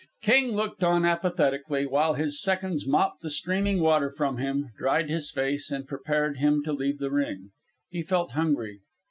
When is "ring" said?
7.11-7.49